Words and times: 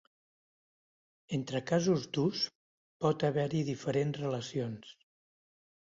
Entre 1.37 1.61
casos 1.73 2.07
d'ús 2.17 2.43
pot 3.05 3.27
haver-hi 3.29 3.63
diferents 3.71 4.21
relacions. 4.25 4.95